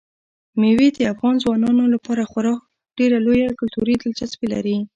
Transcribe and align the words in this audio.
مېوې 0.59 0.87
د 0.93 0.99
افغان 1.13 1.35
ځوانانو 1.43 1.83
لپاره 1.93 2.29
خورا 2.31 2.55
ډېره 2.97 3.17
لویه 3.25 3.57
کلتوري 3.59 3.93
دلچسپي 3.97 4.47
لري. 4.53 4.77